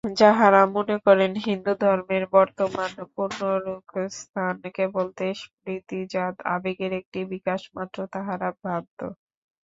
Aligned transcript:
যাঁহারা 0.15 0.61
মনে 0.75 0.95
করেন 1.05 1.31
হিন্দুধর্মের 1.45 2.23
বর্তমান 2.33 2.91
পুনরুত্থান 3.13 4.55
কেবল 4.77 5.05
দেশপ্রীতিজাত 5.19 6.35
আবেগের 6.55 6.91
একটি 7.01 7.19
বিকাশমাত্র, 7.31 7.97
তাঁহারা 8.13 8.49
ভ্রান্ত। 8.59 8.99